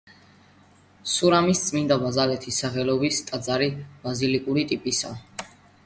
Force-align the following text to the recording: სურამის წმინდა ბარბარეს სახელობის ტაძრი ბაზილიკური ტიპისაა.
სურამის 1.15 1.61
წმინდა 1.67 1.99
ბარბარეს 2.05 2.59
სახელობის 2.63 3.23
ტაძრი 3.31 3.71
ბაზილიკური 4.07 4.69
ტიპისაა. 4.73 5.51